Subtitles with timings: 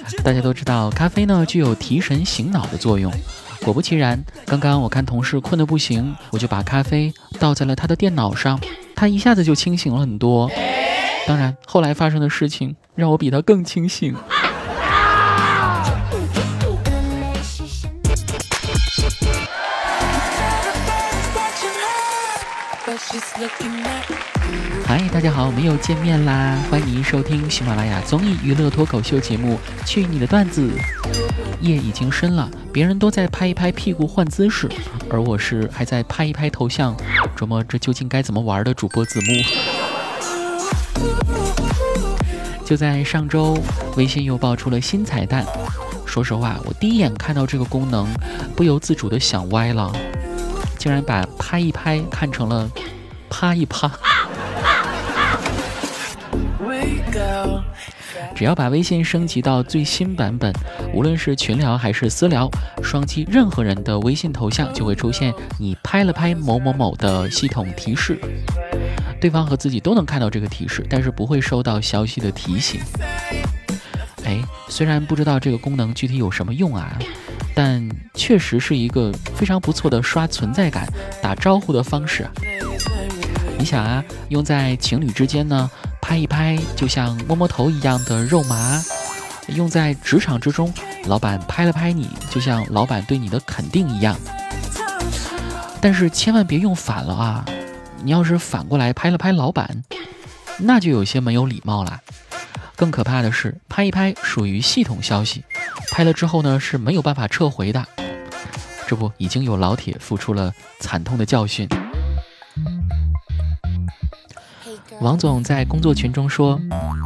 [0.24, 3.12] 大家都知道，咖啡呢具有提神醒脑的作用。
[3.62, 8.58] 果不其然，刚刚我看同事困得不行，我就把咖啡倒在了他的电脑上，
[8.96, 10.50] 他一下子就清醒了很多。
[11.26, 14.14] 当然，后来发生的事情让我比他更清醒。
[24.84, 26.58] 嗨，大家好，我们又见面啦！
[26.70, 30.68] 欢迎收听喜马拉雅综艺娱乐脱口秀节目《去你的段子》。
[31.60, 34.68] 夜已经深了，别人都在拍一拍屁股换姿势，
[35.08, 36.94] 而我是还在拍一拍头像，
[37.36, 39.26] 琢磨这究竟该怎么玩的主播子木。
[42.64, 43.58] 就在上周，
[43.96, 45.44] 微信又爆出了新彩蛋。
[46.04, 48.06] 说实话，我第一眼看到这个功能，
[48.54, 49.90] 不由自主的想歪了，
[50.78, 52.70] 竟然把拍一拍看成了
[53.30, 53.90] 啪一啪。
[58.34, 60.52] 只要把微信升级到最新版本，
[60.94, 62.48] 无论是群聊还是私聊，
[62.82, 68.18] 双击任何人的微信头像，就会出现你拍了拍某某某的系统提示。
[69.20, 72.80] 对方和自己都能看到这个提示，但是不会收到消息的提醒。
[74.24, 76.98] 哎，虽然不知道这个功能具体有什么用啊，
[77.54, 80.86] 但确实是一个非常不错的刷存在感、
[81.20, 82.26] 打招呼的方式。
[83.60, 85.70] 你想啊，用在情侣之间呢？
[86.00, 88.82] 拍一拍，就像摸摸头一样的肉麻；
[89.48, 90.72] 用在职场之中，
[91.04, 94.16] 老板拍了拍你，就像老板对你的肯定一样。
[95.78, 97.44] 但是千万别用反了啊！
[98.02, 99.84] 你要是反过来拍了拍老板，
[100.56, 102.00] 那就有些没有礼貌了。
[102.76, 105.44] 更可怕的是，拍一拍属于系统消息，
[105.92, 107.86] 拍了之后呢是没有办法撤回的。
[108.86, 111.68] 这不，已经有老铁付出了惨痛的教训。
[115.00, 116.60] 王总在工作群中说：“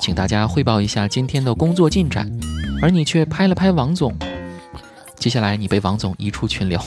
[0.00, 2.30] 请大家汇报一下今天的工作进展。”
[2.80, 4.16] 而你却拍了拍王总。
[5.16, 6.80] 接下来你被王总移出群聊。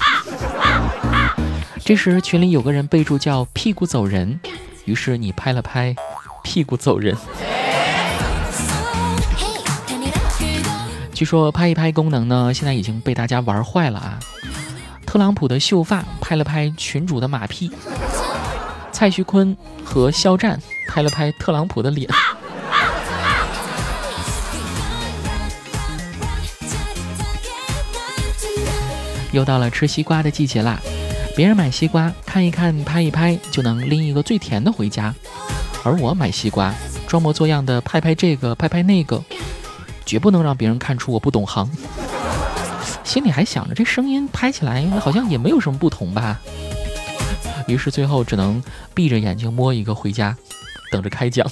[1.83, 4.39] 这时群里有个人备注叫“屁股走人”，
[4.85, 5.93] 于是你拍了拍
[6.41, 7.13] “屁股走人”。
[11.13, 14.19] 据说拍一拍功能呢，现在已经被大家玩坏了啊！
[15.05, 17.69] 特朗普的秀发拍了拍群主的马屁，
[18.93, 20.57] 蔡徐坤和肖战。
[20.87, 22.09] 拍了拍特朗普的脸。
[29.31, 30.79] 又到了吃西瓜的季节啦！
[31.35, 35.11] 别人买西瓜，看一看，拍一拍，就能拎一个最甜的回家。
[35.83, 36.71] 而我买西瓜，
[37.07, 39.23] 装模作样的拍拍这个，拍拍那个，
[40.05, 41.67] 绝不能让别人看出我不懂行。
[43.03, 46.39] 心里还想着，这声音拍起来好像也没有什么不同吧。
[47.65, 50.37] 于是最后只能闭着眼睛摸一个回家。
[50.93, 51.43] 等着开奖。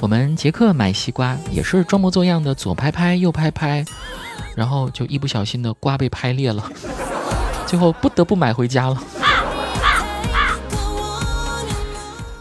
[0.00, 3.84] 我们杰克买西瓜也是装模作样的左拍拍右拍拍，
[4.56, 6.68] 然后就一不小心的瓜被拍裂了，
[7.66, 9.00] 最后不得不买回家了。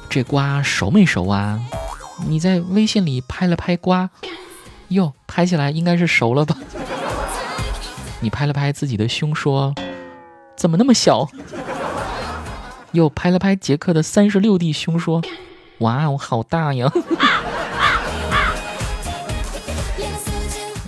[0.10, 1.60] 这瓜熟没熟啊？
[2.26, 4.10] 你在微信里拍了拍瓜，
[4.88, 6.58] 哟，拍起来应该是熟了吧？
[8.20, 9.74] 你拍了拍自己的胸说。
[10.56, 11.28] 怎么那么小？
[12.92, 15.22] 又拍了拍杰克的三十六弟胸，说
[15.80, 16.92] ：“哇，我好大呀！”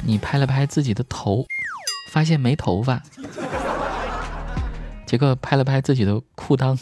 [0.05, 1.45] 你拍了拍自己的头，
[2.11, 3.01] 发现没头发。
[5.05, 6.79] 杰克拍了拍自己的裤裆，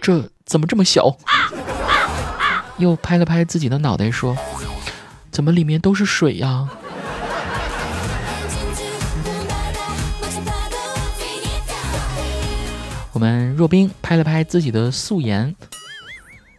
[0.00, 1.16] 这怎么这么小？
[2.78, 4.36] 又拍了拍自己的脑袋，说
[5.30, 6.68] ：“怎么里面都是水呀？”
[13.14, 15.54] 我们若冰拍了拍自己的素颜，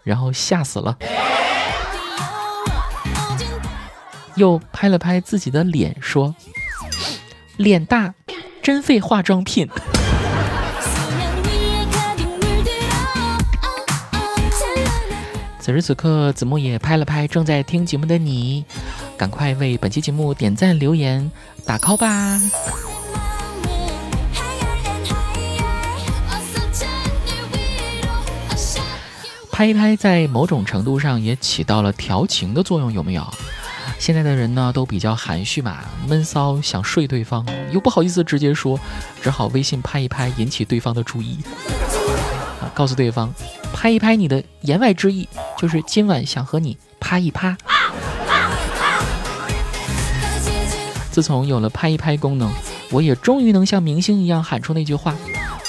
[0.03, 0.97] 然后吓死了。
[4.35, 6.33] 又拍了拍自己的脸，说
[7.57, 8.13] ：“脸大，
[8.61, 9.69] 真费化妆品。”
[15.59, 18.63] 此时此刻，子木也拍了拍正在听节目的你，
[19.17, 21.31] 赶快为本期节目点赞、留言、
[21.65, 22.39] 打 call 吧。
[29.55, 33.25] 拍一拍，在某种程度上也起到了调情的作用，有没有？
[33.97, 35.77] 现在的人呢，都比较含蓄嘛，
[36.09, 38.77] 闷骚，想睡对方，又不好意思直接说，
[39.21, 41.39] 只好微信拍一拍，引起对方的注意，
[42.59, 43.33] 啊，告诉对方，
[43.71, 45.25] 拍一拍你的言外之意，
[45.57, 47.55] 就是今晚想和你啪一啪。
[51.11, 52.51] 自从有了拍一拍功能，
[52.91, 55.15] 我也终于能像明星一样喊出那句话，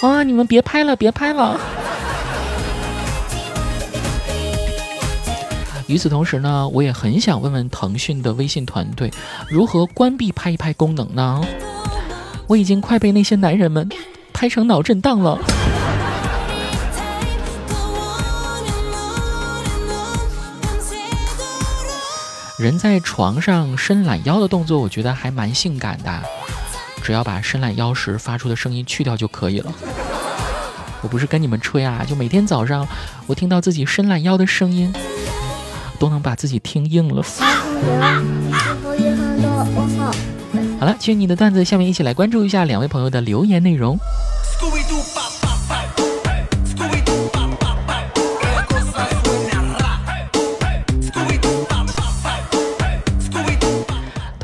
[0.01, 1.61] 啊，你们别拍了，别拍了。
[5.87, 9.11] 与此同时呢，我也很想问问腾讯的微信团队，
[9.49, 11.41] 如何关闭拍一拍功能呢？
[12.49, 13.89] 我已经快被那些男人们
[14.33, 15.39] 拍成脑震荡了。
[22.59, 26.23] 人在床上伸懒腰的动作，我觉得还蛮性感的，
[27.03, 29.73] 只要把伸懒腰时发出的声音去掉就可以了。
[31.03, 32.85] 我不是跟你们吹啊，就每天早上
[33.27, 34.93] 我听到自己伸懒腰的声音，
[35.97, 37.23] 都能把自己听硬了。
[40.79, 43.99] 好了，听你的段子，下面一起来关注一下两位朋友的留言内容。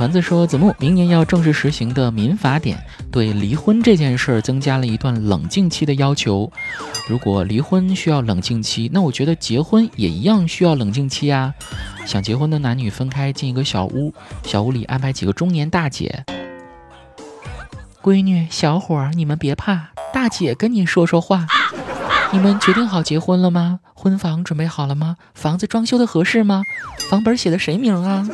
[0.02, 2.76] 团子说：“子木，明年要正式实行的民法典
[3.12, 6.50] 对离婚这件事儿增加了一段冷静期的要求。
[7.08, 11.54] 如果离婚需要冷静期，那我觉得结婚也一样需要冷静期啊。
[12.04, 14.12] 想结婚的男女分开进一个小屋，
[14.43, 16.25] 小屋里安排几个中年大姐，
[18.02, 21.46] 闺女、小伙儿，你们别怕，大姐跟你说说话。
[22.32, 23.78] 你们决定好结婚了吗？
[23.94, 25.14] 婚房准备好了吗？
[25.32, 26.64] 房子装修的合适吗？
[27.08, 28.28] 房本写的谁名啊？”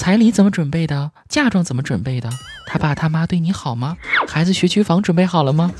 [0.00, 1.10] 彩礼怎么准备的？
[1.28, 2.30] 嫁妆怎么准备的？
[2.66, 3.98] 他爸他妈对你好吗？
[4.26, 5.70] 孩子学区房准备好了吗？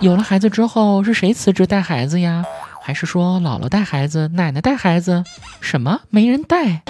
[0.00, 2.44] 有了孩子之后是谁辞职带孩子呀？
[2.82, 5.24] 还是说姥姥带孩子，奶奶带孩子？
[5.62, 6.82] 什么没人带？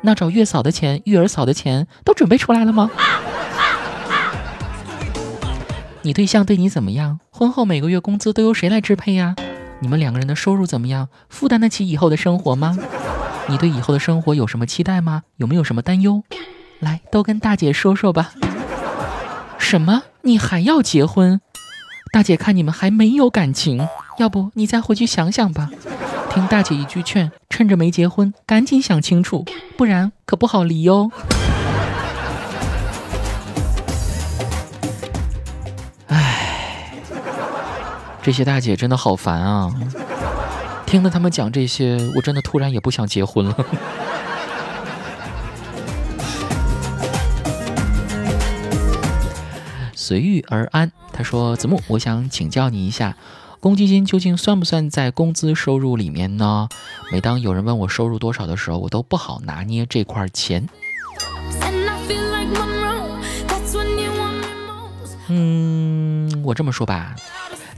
[0.00, 2.90] 那找月嫂的钱、育儿嫂的钱都准备出来了吗？
[6.00, 7.20] 你对象对你怎么样？
[7.28, 9.36] 婚后每个月工资都由谁来支配呀？
[9.80, 11.10] 你们两个人的收入怎么样？
[11.28, 12.74] 负担得起以后的生活吗？
[13.46, 15.22] 你对以后的生活有什么期待吗？
[15.36, 16.22] 有没有什么担忧？
[16.80, 18.32] 来，都跟大姐说说吧。
[19.58, 20.02] 什么？
[20.22, 21.40] 你还要结婚？
[22.12, 23.86] 大姐看你们还没有感情，
[24.18, 25.68] 要不你再回去想想吧。
[26.30, 29.44] 听大姐一句劝，趁着没结婚，赶紧想清楚，
[29.76, 31.10] 不然可不好离哦。
[36.08, 36.92] 唉，
[38.22, 39.72] 这些大姐真的好烦啊。
[40.94, 43.56] 听了他们讲这些，我真的突然也不想结婚了。
[49.92, 50.92] 随遇而安。
[51.12, 53.16] 他说：“子木，我想请教你一下，
[53.58, 56.68] 公积金究竟算不算在工资收入里面呢？
[57.10, 60.68] 每当有人问我收入多少的时候，我都不好拿捏这块钱。”
[65.26, 67.16] 嗯，我这么说吧。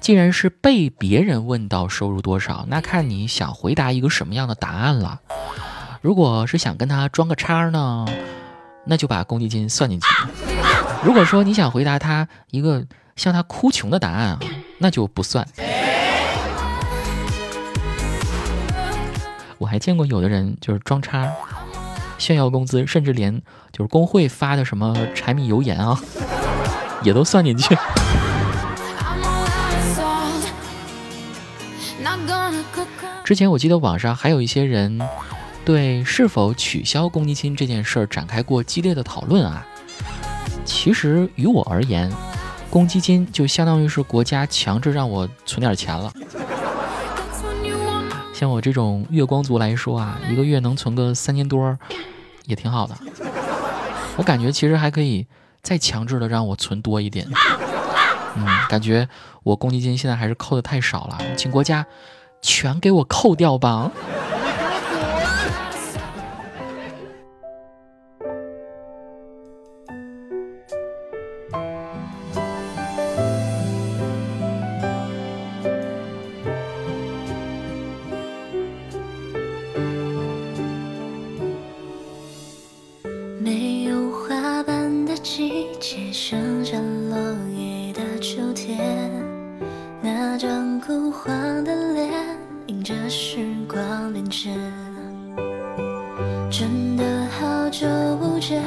[0.06, 5.20] 既然是被别人问到收入多少，那看你想回答一个什么样的答案了。
[6.00, 8.06] 如果是想跟他装个叉呢，
[8.84, 10.06] 那就把公积金算进去。
[11.02, 12.86] 如果说你想回答他一个
[13.16, 14.38] 向他哭穷的答案啊，
[14.78, 15.44] 那就不算。
[19.58, 21.28] 我还见过有的人就是装叉，
[22.16, 23.42] 炫耀工资，甚至连
[23.72, 25.98] 就是工会发的什么柴米油盐啊，
[27.02, 27.76] 也都算进去。
[33.24, 35.00] 之前我记得网上还有一些人
[35.64, 39.66] 对是否取消公积金这件事儿展开过激烈的讨论啊。
[40.64, 42.12] 其实于我而言，
[42.70, 46.12] 公积金就相当于是国家强制让我存点钱了。
[48.32, 51.76] 像我这种月光族来说啊，一个月能存个三千多，
[52.44, 52.96] 也挺好的。
[54.16, 55.26] 我感觉其实还可以
[55.62, 57.26] 再强制的让我存多一点。
[58.36, 59.08] 嗯，感觉
[59.42, 61.84] 我公积金现在还是扣的太少了，请国家。
[62.42, 63.90] 全给我扣掉吧！
[93.08, 94.52] 时光变迁，
[96.50, 97.04] 真的
[97.38, 97.86] 好久
[98.16, 98.62] 不见，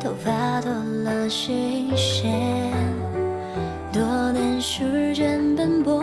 [0.00, 0.72] 头发多
[1.04, 2.72] 了新鲜。
[3.92, 4.02] 多
[4.32, 6.02] 年时间奔波，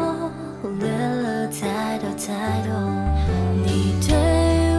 [0.61, 2.73] 忽略了太多太多。
[3.65, 4.15] 你对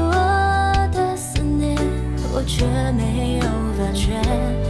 [0.00, 1.76] 我的思念，
[2.32, 3.44] 我却没有
[3.76, 4.63] 发觉。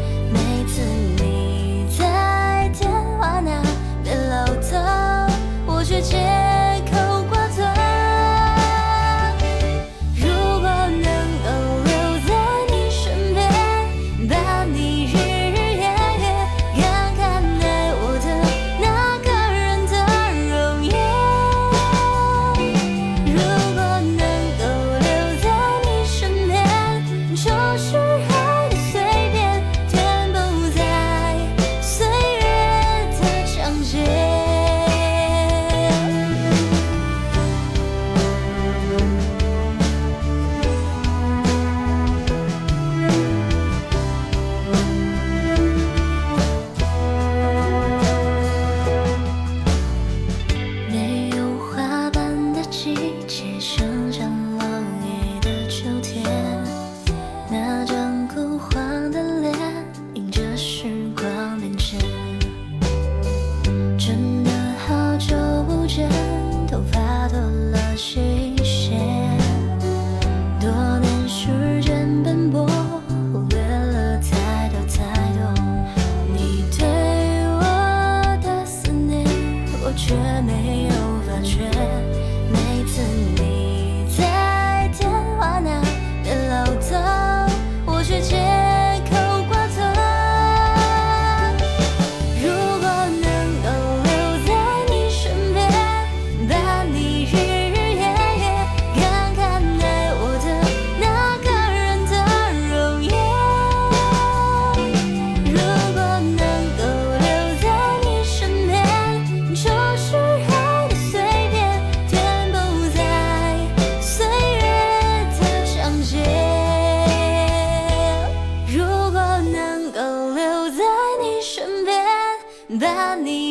[123.16, 123.43] 你。